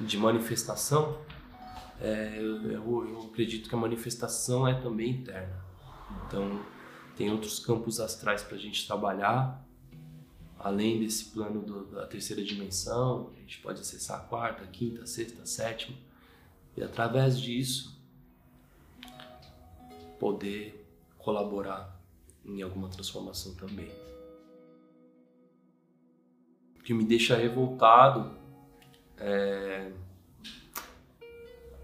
de 0.00 0.18
manifestação, 0.18 1.16
é, 2.00 2.38
eu, 2.38 2.72
eu 2.72 3.28
acredito 3.30 3.68
que 3.68 3.74
a 3.74 3.78
manifestação 3.78 4.66
é 4.66 4.74
também 4.74 5.10
interna. 5.10 5.67
Então, 6.26 6.64
tem 7.16 7.30
outros 7.30 7.58
campos 7.58 8.00
astrais 8.00 8.42
para 8.42 8.56
a 8.56 8.60
gente 8.60 8.86
trabalhar, 8.86 9.66
além 10.58 11.00
desse 11.00 11.26
plano 11.26 11.62
do, 11.62 11.86
da 11.86 12.06
terceira 12.06 12.42
dimensão, 12.42 13.30
a 13.36 13.40
gente 13.40 13.58
pode 13.60 13.80
acessar 13.80 14.20
a 14.20 14.24
quarta, 14.24 14.66
quinta, 14.66 15.06
sexta, 15.06 15.44
sétima, 15.46 15.96
e 16.76 16.82
através 16.82 17.40
disso 17.40 18.00
poder 20.18 20.86
colaborar 21.16 22.00
em 22.44 22.62
alguma 22.62 22.88
transformação 22.88 23.54
também. 23.54 23.90
O 26.78 26.82
que 26.82 26.94
me 26.94 27.04
deixa 27.04 27.36
revoltado 27.36 28.36
é, 29.16 29.92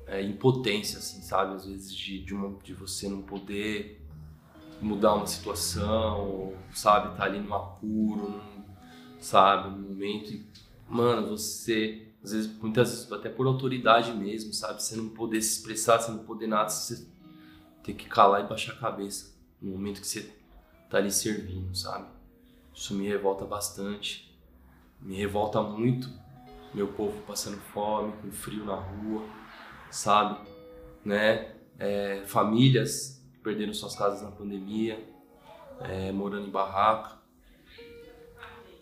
é 0.06 0.22
impotência, 0.22 0.98
assim, 0.98 1.20
sabe? 1.22 1.54
Às 1.54 1.66
vezes 1.66 1.94
de, 1.94 2.24
de, 2.24 2.34
uma, 2.34 2.56
de 2.60 2.72
você 2.72 3.08
não 3.08 3.22
poder 3.22 4.03
mudar 4.80 5.14
uma 5.14 5.26
situação, 5.26 6.52
sabe? 6.72 7.16
Tá 7.16 7.24
ali 7.24 7.40
no 7.40 7.54
apuro, 7.54 8.30
num 8.30 8.64
sabe? 9.18 9.70
No 9.70 9.88
momento 9.88 10.32
e, 10.32 10.46
mano, 10.88 11.28
você, 11.28 12.08
às 12.22 12.32
vezes, 12.32 12.58
muitas 12.58 12.90
vezes, 12.90 13.12
até 13.12 13.28
por 13.28 13.46
autoridade 13.46 14.12
mesmo, 14.12 14.52
sabe? 14.52 14.82
Você 14.82 14.96
não 14.96 15.08
poder 15.08 15.40
se 15.40 15.58
expressar, 15.58 15.98
você 15.98 16.10
não 16.10 16.24
poder 16.24 16.46
nada, 16.46 16.68
você 16.68 17.06
ter 17.82 17.94
que 17.94 18.06
calar 18.08 18.44
e 18.44 18.48
baixar 18.48 18.72
a 18.72 18.76
cabeça 18.76 19.34
no 19.60 19.72
momento 19.72 20.00
que 20.00 20.06
você 20.06 20.30
tá 20.90 20.98
ali 20.98 21.10
servindo, 21.10 21.74
sabe? 21.74 22.06
Isso 22.74 22.94
me 22.94 23.06
revolta 23.06 23.44
bastante, 23.44 24.36
me 25.00 25.16
revolta 25.16 25.62
muito 25.62 26.08
meu 26.74 26.88
povo 26.88 27.22
passando 27.22 27.56
fome, 27.58 28.12
com 28.20 28.32
frio 28.32 28.64
na 28.64 28.74
rua, 28.74 29.24
sabe? 29.90 30.40
Né? 31.04 31.54
É, 31.78 32.24
famílias 32.26 33.23
perdendo 33.44 33.74
suas 33.74 33.94
casas 33.94 34.22
na 34.22 34.30
pandemia, 34.30 35.06
é, 35.80 36.10
morando 36.10 36.48
em 36.48 36.50
barraca, 36.50 37.18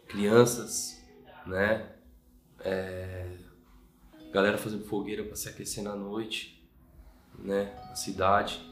crianças, 0.07 1.03
né? 1.45 1.91
É, 2.61 3.37
galera 4.33 4.57
fazendo 4.57 4.85
fogueira 4.85 5.25
para 5.25 5.35
se 5.35 5.49
aquecer 5.49 5.83
na 5.83 5.97
noite, 5.97 6.65
né? 7.37 7.75
Na 7.89 7.97
cidade. 7.97 8.63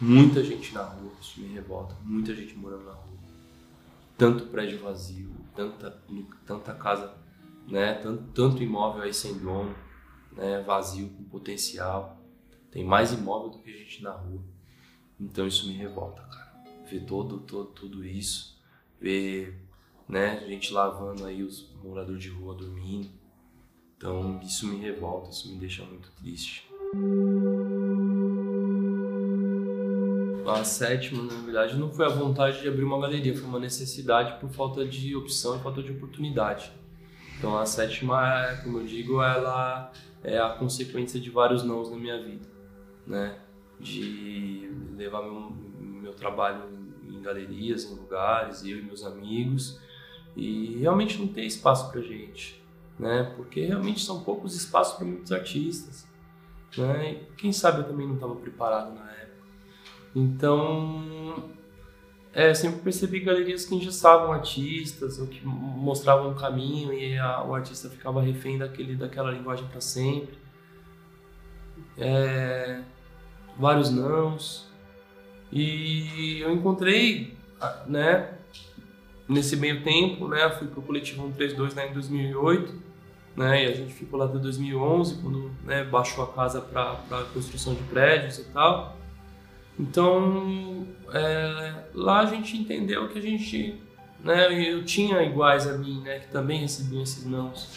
Muita 0.00 0.42
gente 0.42 0.74
na 0.74 0.82
rua, 0.82 1.12
isso 1.20 1.40
me 1.40 1.54
revolta. 1.54 1.94
Muita 2.02 2.34
gente 2.34 2.56
morando 2.56 2.84
na 2.84 2.92
rua. 2.92 3.18
Tanto 4.18 4.46
prédio 4.46 4.80
vazio, 4.80 5.30
tanta, 5.54 6.02
tanta 6.44 6.74
casa, 6.74 7.14
né? 7.68 7.94
Tanto, 7.94 8.24
tanto 8.32 8.62
imóvel 8.62 9.02
aí 9.02 9.14
sem 9.14 9.38
dono, 9.38 9.72
né? 10.32 10.60
Vazio 10.62 11.08
com 11.10 11.22
potencial. 11.24 12.18
Tem 12.72 12.84
mais 12.84 13.12
imóvel 13.12 13.50
do 13.50 13.58
que 13.58 13.72
gente 13.72 14.02
na 14.02 14.10
rua. 14.10 14.42
Então 15.22 15.46
isso 15.46 15.66
me 15.68 15.74
revolta, 15.74 16.22
cara. 16.22 16.52
Ver 16.90 17.04
todo, 17.04 17.38
todo, 17.38 17.70
tudo 17.70 18.04
isso, 18.04 18.60
ver 19.00 19.62
né? 20.08 20.44
Gente 20.46 20.72
lavando 20.72 21.24
aí 21.24 21.42
os 21.42 21.70
moradores 21.82 22.22
de 22.22 22.28
rua 22.28 22.54
dormindo. 22.54 23.08
Então 23.96 24.40
isso 24.42 24.66
me 24.66 24.76
revolta, 24.76 25.30
isso 25.30 25.50
me 25.50 25.58
deixa 25.58 25.84
muito 25.84 26.10
triste. 26.12 26.68
A 30.46 30.64
sétima, 30.64 31.22
na 31.22 31.40
verdade, 31.40 31.76
não 31.76 31.90
foi 31.90 32.04
a 32.04 32.10
vontade 32.10 32.60
de 32.60 32.68
abrir 32.68 32.84
uma 32.84 33.00
galeria, 33.00 33.34
foi 33.34 33.46
uma 33.46 33.58
necessidade 33.58 34.38
por 34.38 34.50
falta 34.50 34.84
de 34.84 35.16
opção 35.16 35.56
e 35.56 35.60
falta 35.60 35.82
de 35.82 35.92
oportunidade. 35.92 36.70
Então 37.38 37.56
a 37.56 37.64
sétima, 37.64 38.20
como 38.62 38.80
eu 38.80 38.86
digo, 38.86 39.22
ela 39.22 39.90
é 40.22 40.38
a 40.38 40.50
consequência 40.50 41.18
de 41.18 41.30
vários 41.30 41.62
nãos 41.62 41.90
na 41.90 41.96
minha 41.96 42.22
vida, 42.22 42.46
né? 43.06 43.38
De 43.82 44.70
levar 44.96 45.22
meu, 45.22 45.52
meu 45.80 46.12
trabalho 46.14 46.62
em 47.08 47.20
galerias, 47.20 47.84
em 47.84 47.94
lugares, 47.94 48.64
eu 48.64 48.78
e 48.78 48.82
meus 48.82 49.04
amigos, 49.04 49.80
e 50.36 50.78
realmente 50.78 51.18
não 51.18 51.28
tem 51.28 51.46
espaço 51.46 51.90
para 51.90 52.00
gente, 52.00 52.62
né? 52.98 53.32
Porque 53.36 53.64
realmente 53.66 54.00
são 54.00 54.22
poucos 54.22 54.54
espaços 54.54 54.96
para 54.96 55.06
muitos 55.06 55.32
artistas, 55.32 56.06
né? 56.76 57.12
E 57.12 57.36
quem 57.36 57.52
sabe 57.52 57.80
eu 57.80 57.84
também 57.84 58.06
não 58.06 58.14
estava 58.14 58.34
preparado 58.36 58.94
na 58.94 59.10
época. 59.10 59.42
Então, 60.14 61.50
é, 62.32 62.54
sempre 62.54 62.80
percebi 62.80 63.20
galerias 63.20 63.66
que 63.66 63.74
engessavam 63.74 64.32
artistas 64.32 65.18
ou 65.18 65.26
que 65.26 65.44
mostravam 65.44 66.30
um 66.30 66.34
caminho 66.34 66.92
e 66.92 67.18
a, 67.18 67.44
o 67.44 67.54
artista 67.54 67.90
ficava 67.90 68.22
refém 68.22 68.56
daquele, 68.56 68.96
daquela 68.96 69.30
linguagem 69.30 69.66
para 69.68 69.80
sempre. 69.80 70.38
É, 71.98 72.82
vários 73.58 73.90
nãos. 73.90 74.66
E 75.50 76.40
eu 76.40 76.52
encontrei, 76.52 77.36
né, 77.86 78.32
Nesse 79.28 79.56
meio 79.56 79.82
tempo, 79.82 80.28
né, 80.28 80.50
fui 80.50 80.66
para 80.66 80.80
o 80.80 80.82
coletivo 80.82 81.22
132 81.22 81.74
né, 81.74 81.88
em 81.88 81.92
2008, 81.94 82.74
né, 83.36 83.64
e 83.64 83.66
a 83.66 83.74
gente 83.74 83.94
ficou 83.94 84.18
lá 84.18 84.26
até 84.26 84.38
2011, 84.38 85.22
quando 85.22 85.50
né, 85.64 85.84
baixou 85.84 86.24
a 86.24 86.32
casa 86.32 86.60
para 86.60 87.24
construção 87.32 87.74
de 87.74 87.82
prédios 87.84 88.38
e 88.38 88.44
tal. 88.44 88.96
Então, 89.78 90.86
é, 91.12 91.84
lá 91.94 92.20
a 92.20 92.26
gente 92.26 92.56
entendeu 92.56 93.08
que 93.08 93.18
a 93.18 93.22
gente, 93.22 93.80
né, 94.22 94.52
eu 94.70 94.84
tinha 94.84 95.22
iguais 95.22 95.66
a 95.66 95.78
mim, 95.78 96.02
né, 96.02 96.18
que 96.18 96.28
também 96.28 96.60
recebiam 96.60 97.02
esses 97.02 97.24
nãos. 97.24 97.70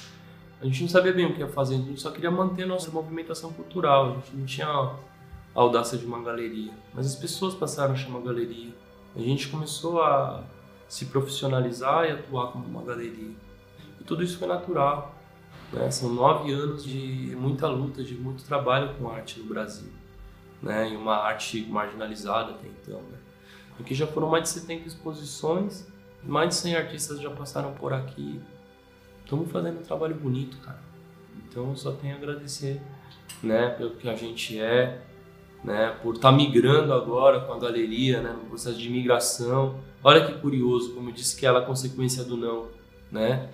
A 0.59 0.65
gente 0.65 0.81
não 0.81 0.89
sabia 0.89 1.13
bem 1.13 1.27
o 1.27 1.33
que 1.33 1.39
ia 1.39 1.47
fazer, 1.47 1.75
a 1.75 1.77
gente 1.77 2.01
só 2.01 2.11
queria 2.11 2.31
manter 2.31 2.65
nossa 2.65 2.89
movimentação 2.91 3.53
cultural, 3.53 4.11
a 4.11 4.13
gente 4.15 4.35
não 4.35 4.45
tinha 4.45 4.95
a 5.55 5.61
audácia 5.61 5.97
de 5.97 6.05
uma 6.05 6.21
galeria. 6.21 6.73
Mas 6.93 7.05
as 7.05 7.15
pessoas 7.15 7.55
passaram 7.55 7.93
a 7.93 7.95
chamar 7.95 8.19
galeria. 8.19 8.73
A 9.15 9.19
gente 9.19 9.47
começou 9.47 10.01
a 10.01 10.43
se 10.87 11.05
profissionalizar 11.05 12.05
e 12.05 12.11
atuar 12.11 12.51
como 12.51 12.65
uma 12.65 12.83
galeria. 12.83 13.33
E 13.99 14.03
tudo 14.03 14.21
isso 14.21 14.37
foi 14.37 14.47
natural. 14.47 15.15
Né? 15.71 15.89
São 15.89 16.09
nove 16.09 16.51
anos 16.51 16.83
de 16.83 17.35
muita 17.37 17.67
luta, 17.67 18.03
de 18.03 18.15
muito 18.15 18.43
trabalho 18.43 18.93
com 18.95 19.09
arte 19.09 19.39
no 19.39 19.45
Brasil. 19.45 19.91
Né? 20.61 20.91
E 20.91 20.95
uma 20.97 21.15
arte 21.15 21.65
marginalizada 21.69 22.51
até 22.51 22.67
então. 22.67 23.01
Né? 23.01 23.17
Aqui 23.79 23.95
já 23.95 24.05
foram 24.05 24.29
mais 24.29 24.43
de 24.43 24.49
70 24.49 24.87
exposições, 24.87 25.87
mais 26.21 26.49
de 26.49 26.55
100 26.55 26.75
artistas 26.75 27.21
já 27.21 27.29
passaram 27.29 27.73
por 27.73 27.93
aqui. 27.93 28.41
Estamos 29.23 29.51
fazendo 29.51 29.79
um 29.79 29.83
trabalho 29.83 30.15
bonito, 30.15 30.57
cara. 30.57 30.83
Então 31.47 31.69
eu 31.69 31.75
só 31.75 31.93
tenho 31.93 32.13
a 32.13 32.17
agradecer 32.17 32.81
né, 33.41 33.69
pelo 33.69 33.91
que 33.91 34.07
a 34.07 34.15
gente 34.15 34.59
é, 34.59 35.01
né, 35.65 35.97
por 36.03 36.15
estar 36.15 36.29
tá 36.29 36.35
migrando 36.35 36.93
agora 36.93 37.41
com 37.41 37.51
a 37.53 37.59
galeria, 37.59 38.21
né, 38.21 38.31
no 38.31 38.47
processo 38.47 38.77
de 38.77 38.89
migração. 38.89 39.79
Olha 40.03 40.25
que 40.25 40.39
curioso, 40.39 40.93
como 40.93 41.09
eu 41.09 41.13
disse 41.13 41.35
que 41.35 41.45
ela 41.45 41.59
é 41.61 41.65
consequência 41.65 42.23
do 42.23 42.37
não, 42.37 42.67
né? 43.11 43.49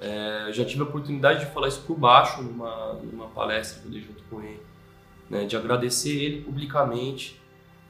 É, 0.00 0.48
já 0.52 0.64
tive 0.64 0.80
a 0.80 0.84
oportunidade 0.84 1.40
de 1.40 1.52
falar 1.52 1.68
isso 1.68 1.82
por 1.82 1.96
baixo 1.96 2.42
numa, 2.42 2.94
numa 2.94 3.26
palestra 3.26 3.80
que 3.80 3.86
eu 3.86 3.92
dei 3.92 4.00
junto 4.00 4.22
com 4.30 4.40
ele, 4.40 4.62
né, 5.28 5.44
de 5.44 5.56
agradecer 5.56 6.16
ele 6.16 6.42
publicamente, 6.42 7.40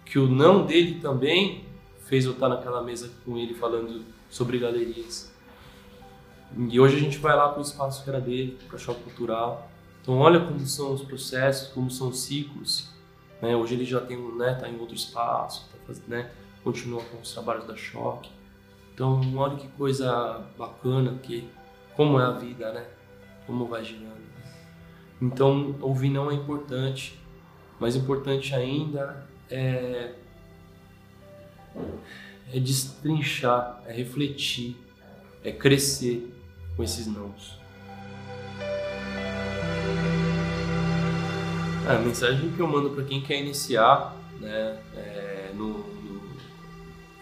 que 0.05 0.19
o 0.19 0.27
não 0.27 0.65
dele 0.65 0.99
também 1.01 1.65
fez 2.07 2.25
eu 2.25 2.33
estar 2.33 2.49
naquela 2.49 2.83
mesa 2.83 3.11
com 3.25 3.37
ele 3.37 3.55
falando 3.55 4.03
sobre 4.31 4.59
galerias. 4.59 5.31
E 6.57 6.81
hoje 6.81 6.97
a 6.97 7.01
gente 7.01 7.19
vai 7.19 7.35
lá 7.37 7.49
para 7.49 7.61
o 7.61 7.63
espaço 7.63 8.03
que 8.03 8.11
era 8.11 8.21
dele, 8.21 8.59
para 8.67 8.77
o 8.77 8.79
Choque 8.79 9.03
Cultural. 9.03 9.71
Então 10.01 10.19
olha 10.19 10.41
como 10.41 10.59
são 10.67 10.93
os 10.93 11.03
processos, 11.03 11.69
como 11.69 11.91
são 11.91 12.09
os 12.09 12.21
ciclos. 12.21 12.92
Né? 13.43 13.57
Hoje 13.57 13.75
ele 13.75 13.85
já 13.85 14.01
tem, 14.01 14.17
né, 14.37 14.55
tá 14.55 14.69
em 14.69 14.79
outro 14.79 14.95
espaço, 14.95 15.69
tá 15.73 15.79
fazendo, 15.85 16.09
né, 16.09 16.31
continua 16.63 17.03
com 17.03 17.21
os 17.21 17.33
trabalhos 17.33 17.67
da 17.67 17.77
Choque. 17.77 18.31
Então 18.95 19.21
olha 19.37 19.57
que 19.57 19.67
coisa 19.69 20.47
bacana, 20.57 21.19
que 21.23 21.49
como 21.97 22.21
é 22.21 22.25
a 22.25 22.31
vida, 22.31 22.73
né? 22.73 22.87
Como 23.47 23.67
vai 23.67 23.85
girando. 23.85 24.23
Então 25.21 25.75
ouvir 25.81 26.11
não 26.11 26.31
é 26.31 26.35
importante, 26.35 27.19
mais 27.81 27.97
importante 27.97 28.55
ainda 28.55 29.27
é 29.51 30.15
é 32.53 32.61
destrinchar, 32.61 33.83
é 33.87 33.93
refletir, 33.93 34.77
é 35.43 35.51
crescer 35.51 36.31
com 36.77 36.83
esses 36.83 37.07
nãos. 37.07 37.62
A 41.89 41.99
mensagem 41.99 42.53
que 42.53 42.61
eu 42.61 42.69
mando 42.69 42.91
para 42.91 43.03
quem 43.03 43.21
quer 43.21 43.41
iniciar, 43.41 44.17
né, 44.41 44.79
é 44.95 45.51
no, 45.55 45.79
no, 45.79 46.23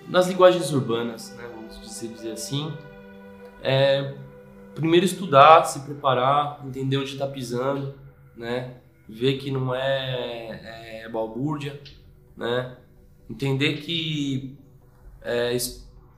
nas 0.06 0.28
linguagens 0.28 0.70
urbanas, 0.70 1.34
né, 1.36 1.48
vamos 1.54 2.00
dizer 2.00 2.32
assim, 2.32 2.70
é 3.62 4.14
primeiro 4.74 5.06
estudar, 5.06 5.64
se 5.64 5.80
preparar, 5.80 6.60
entender 6.66 6.98
onde 6.98 7.12
está 7.12 7.26
pisando, 7.26 7.94
né, 8.36 8.76
ver 9.08 9.38
que 9.38 9.50
não 9.50 9.74
é, 9.74 11.02
é 11.04 11.08
balbúrdia, 11.08 11.80
né, 12.36 12.76
entender 13.30 13.78
que 13.78 14.58
é, 15.22 15.56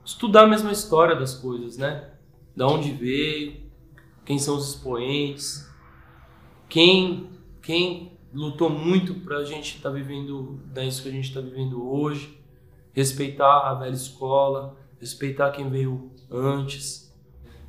estudar 0.03 0.43
a 0.43 0.47
mesma 0.47 0.71
história 0.71 1.15
das 1.15 1.33
coisas, 1.33 1.77
né? 1.77 2.09
Da 2.55 2.67
onde 2.67 2.91
veio, 2.91 3.55
quem 4.25 4.37
são 4.37 4.55
os 4.55 4.69
expoentes, 4.69 5.69
quem, 6.69 7.29
quem 7.61 8.12
lutou 8.33 8.69
muito 8.69 9.13
para 9.15 9.37
a 9.37 9.45
gente 9.45 9.77
estar 9.77 9.89
tá 9.89 9.95
vivendo 9.95 10.59
né, 10.73 10.87
isso 10.87 11.03
que 11.03 11.09
a 11.09 11.11
gente 11.11 11.27
está 11.27 11.39
vivendo 11.39 11.87
hoje, 11.87 12.37
respeitar 12.93 13.69
a 13.69 13.73
velha 13.75 13.93
escola, 13.93 14.75
respeitar 14.99 15.51
quem 15.51 15.69
veio 15.69 16.11
antes, 16.31 17.13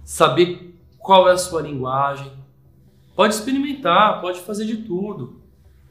saber 0.02 0.74
qual 0.98 1.28
é 1.28 1.32
a 1.32 1.38
sua 1.38 1.62
linguagem. 1.62 2.32
Pode 3.14 3.34
experimentar, 3.34 4.20
pode 4.20 4.40
fazer 4.40 4.64
de 4.64 4.78
tudo, 4.78 5.40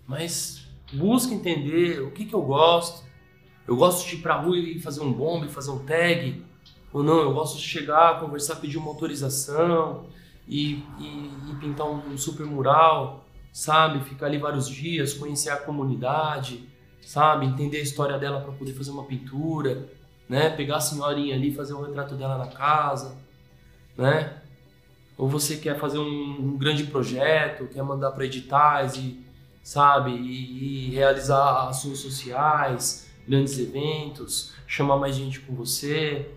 mas 0.08 0.68
busca 0.92 1.34
entender 1.34 2.02
o 2.02 2.12
que, 2.12 2.26
que 2.26 2.34
eu 2.34 2.42
gosto, 2.42 3.04
eu 3.68 3.78
gosto 3.78 4.08
de 4.08 4.16
ir 4.16 4.22
pra 4.22 4.36
rua 4.36 4.58
e 4.58 4.80
fazer 4.80 5.02
um 5.02 5.14
bombe, 5.14 5.48
fazer 5.48 5.72
um 5.72 5.80
tag. 5.86 6.44
Ou 6.92 7.02
não, 7.02 7.20
eu 7.20 7.34
gosto 7.34 7.58
de 7.58 7.64
chegar, 7.64 8.20
conversar, 8.20 8.58
pedir 8.58 8.78
uma 8.78 8.90
autorização 8.90 10.06
e, 10.48 10.84
e, 11.00 11.32
e 11.50 11.56
pintar 11.60 11.88
um 11.88 12.18
super 12.18 12.46
mural, 12.46 13.23
sabe? 13.54 14.04
Ficar 14.04 14.26
ali 14.26 14.40
vários 14.40 14.68
dias, 14.68 15.14
conhecer 15.14 15.52
a 15.52 15.58
comunidade, 15.58 16.68
sabe? 17.02 17.46
Entender 17.46 17.78
a 17.78 17.84
história 17.84 18.18
dela 18.18 18.42
para 18.42 18.52
poder 18.52 18.74
fazer 18.74 18.90
uma 18.90 19.04
pintura, 19.04 19.88
né? 20.28 20.50
Pegar 20.50 20.78
a 20.78 20.82
senhorinha 20.82 21.36
ali, 21.36 21.54
fazer 21.54 21.76
um 21.76 21.84
retrato 21.84 22.16
dela 22.16 22.38
na 22.38 22.48
casa, 22.48 23.16
né? 23.96 24.42
Ou 25.16 25.30
você 25.30 25.58
quer 25.58 25.80
fazer 25.80 26.00
um, 26.00 26.54
um 26.54 26.58
grande 26.58 26.86
projeto, 26.86 27.68
quer 27.68 27.84
mandar 27.84 28.12
para 28.12 28.26
editais 28.26 28.96
e, 28.96 29.24
sabe? 29.62 30.12
E, 30.12 30.88
e 30.88 30.96
realizar 30.96 31.70
ações 31.70 32.00
sociais, 32.00 33.08
grandes 33.28 33.60
eventos, 33.60 34.54
chamar 34.66 34.98
mais 34.98 35.16
gente 35.16 35.40
com 35.42 35.54
você. 35.54 36.32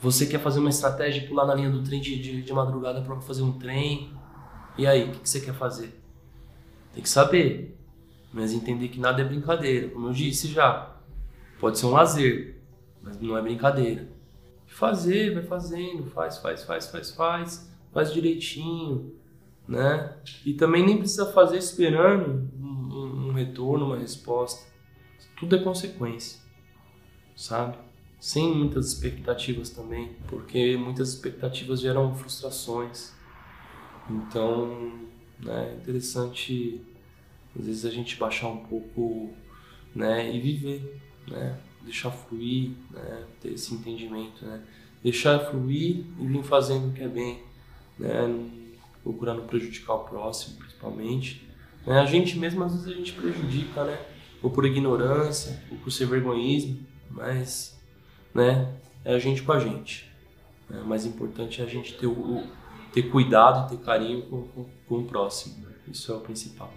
Você 0.00 0.26
quer 0.26 0.40
fazer 0.40 0.58
uma 0.58 0.70
estratégia 0.70 1.28
pular 1.28 1.46
na 1.46 1.54
linha 1.54 1.70
do 1.70 1.84
trem 1.84 2.00
de, 2.00 2.20
de, 2.20 2.42
de 2.42 2.52
madrugada 2.52 3.00
para 3.02 3.20
fazer 3.20 3.42
um 3.42 3.52
trem. 3.52 4.10
E 4.76 4.86
aí, 4.86 5.04
o 5.04 5.12
que, 5.12 5.28
você 5.28 5.40
quer 5.40 5.54
fazer? 5.54 6.00
Tem 6.94 7.02
que 7.02 7.08
saber, 7.08 7.76
mas 8.32 8.52
entender 8.52 8.88
que 8.88 8.98
nada 8.98 9.20
é 9.20 9.24
brincadeira. 9.24 9.88
Como 9.88 10.08
eu 10.08 10.12
disse 10.12 10.48
já, 10.48 10.96
pode 11.60 11.78
ser 11.78 11.86
um 11.86 11.90
lazer, 11.90 12.60
mas 13.02 13.20
não 13.20 13.36
é 13.36 13.42
brincadeira. 13.42 14.08
Fazer, 14.66 15.34
vai 15.34 15.42
fazendo, 15.42 16.06
faz, 16.06 16.38
faz, 16.38 16.64
faz, 16.64 16.86
faz, 16.86 17.10
faz, 17.10 17.70
faz 17.92 18.12
direitinho, 18.12 19.14
né? 19.68 20.16
E 20.44 20.54
também 20.54 20.84
nem 20.84 20.98
precisa 20.98 21.30
fazer 21.32 21.58
esperando 21.58 22.50
um, 22.58 23.28
um 23.28 23.32
retorno, 23.32 23.86
uma 23.86 23.98
resposta. 23.98 24.66
Tudo 25.38 25.56
é 25.56 25.62
consequência, 25.62 26.40
sabe? 27.36 27.76
Sem 28.18 28.54
muitas 28.54 28.92
expectativas 28.92 29.70
também, 29.70 30.16
porque 30.28 30.76
muitas 30.76 31.10
expectativas 31.10 31.80
geram 31.80 32.14
frustrações. 32.14 33.12
Então, 34.10 34.92
né, 35.40 35.72
é 35.72 35.74
interessante 35.76 36.80
às 37.58 37.66
vezes 37.66 37.84
a 37.84 37.90
gente 37.90 38.16
baixar 38.16 38.48
um 38.48 38.58
pouco, 38.58 39.30
né, 39.94 40.34
e 40.34 40.40
viver, 40.40 41.00
né, 41.28 41.58
deixar 41.82 42.10
fluir, 42.10 42.70
né, 42.90 43.24
ter 43.40 43.52
esse 43.52 43.74
entendimento, 43.74 44.44
né, 44.44 44.62
deixar 45.02 45.38
fluir 45.38 46.04
e 46.18 46.26
vir 46.26 46.42
fazendo 46.42 46.88
o 46.88 46.92
que 46.92 47.02
é 47.02 47.08
bem, 47.08 47.42
né, 47.98 48.10
procurando 49.02 49.42
prejudicar 49.42 49.94
o 49.94 50.04
próximo, 50.04 50.56
principalmente. 50.56 51.46
Né, 51.86 51.98
a 52.00 52.06
gente 52.06 52.38
mesmo 52.38 52.64
às 52.64 52.72
vezes 52.72 52.88
a 52.88 52.94
gente 52.94 53.12
prejudica, 53.12 53.84
né, 53.84 53.98
ou 54.42 54.50
por 54.50 54.64
ignorância, 54.64 55.62
ou 55.70 55.76
por 55.78 55.90
ser 55.90 56.06
vergonhismo, 56.06 56.80
mas 57.10 57.78
né, 58.34 58.74
é 59.04 59.14
a 59.14 59.18
gente 59.18 59.42
com 59.42 59.52
a 59.52 59.60
gente. 59.60 60.10
É, 60.70 60.78
o 60.78 60.86
mais 60.86 61.04
importante 61.04 61.60
é 61.60 61.64
a 61.64 61.68
gente 61.68 61.94
ter, 61.94 62.06
o, 62.06 62.46
ter 62.92 63.10
cuidado 63.10 63.66
e 63.66 63.76
ter 63.76 63.84
carinho 63.84 64.22
com, 64.22 64.42
com, 64.48 64.66
com 64.88 64.98
o 64.98 65.04
próximo. 65.04 65.66
Isso 65.88 66.12
é 66.12 66.14
o 66.14 66.20
principal. 66.20 66.72